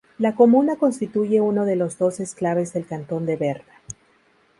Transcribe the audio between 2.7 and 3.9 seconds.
del cantón de Berna.